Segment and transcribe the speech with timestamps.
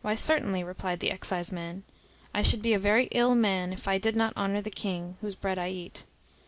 [0.00, 1.84] "Why, certainly," replied the exciseman,
[2.34, 5.36] "I should be a very ill man if I did not honour the king, whose
[5.36, 6.04] bread I eat.